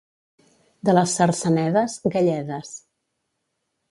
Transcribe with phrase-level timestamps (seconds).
[0.89, 2.75] De les Cercenedes, galledes.